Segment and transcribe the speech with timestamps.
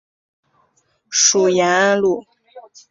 [1.11, 2.25] 属延安路。